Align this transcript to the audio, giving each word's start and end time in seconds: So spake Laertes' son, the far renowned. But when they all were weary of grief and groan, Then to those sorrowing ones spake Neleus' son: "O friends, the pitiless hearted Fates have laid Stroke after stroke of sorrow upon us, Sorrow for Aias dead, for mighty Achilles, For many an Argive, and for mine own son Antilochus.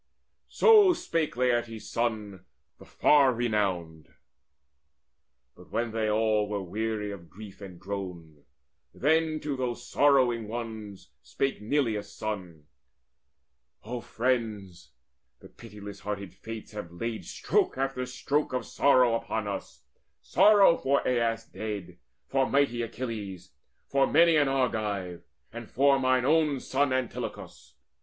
So 0.49 0.93
spake 0.93 1.37
Laertes' 1.37 1.87
son, 1.87 2.45
the 2.79 2.85
far 2.85 3.31
renowned. 3.35 4.11
But 5.55 5.69
when 5.69 5.91
they 5.91 6.09
all 6.09 6.49
were 6.49 6.63
weary 6.63 7.11
of 7.11 7.29
grief 7.29 7.61
and 7.61 7.79
groan, 7.79 8.43
Then 8.95 9.39
to 9.41 9.55
those 9.55 9.87
sorrowing 9.87 10.47
ones 10.47 11.11
spake 11.21 11.61
Neleus' 11.61 12.15
son: 12.15 12.65
"O 13.83 14.01
friends, 14.01 14.89
the 15.39 15.49
pitiless 15.49 15.99
hearted 15.99 16.33
Fates 16.33 16.71
have 16.71 16.91
laid 16.91 17.23
Stroke 17.23 17.77
after 17.77 18.03
stroke 18.07 18.53
of 18.53 18.65
sorrow 18.65 19.13
upon 19.13 19.47
us, 19.47 19.83
Sorrow 20.19 20.77
for 20.77 21.07
Aias 21.07 21.45
dead, 21.45 21.99
for 22.25 22.49
mighty 22.49 22.81
Achilles, 22.81 23.51
For 23.85 24.07
many 24.07 24.35
an 24.35 24.47
Argive, 24.47 25.21
and 25.53 25.69
for 25.69 25.99
mine 25.99 26.25
own 26.25 26.59
son 26.59 26.91
Antilochus. 26.91 27.75